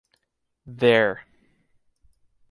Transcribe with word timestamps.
There. 0.65 1.21